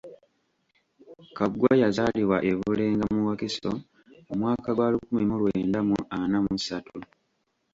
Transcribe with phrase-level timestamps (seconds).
[1.37, 3.71] Kaggwa yazaalibwa e Bulenga mu Wakiso
[4.27, 6.97] mu mwaka gwa lukumi mu lwenda mu ana mu ssatu.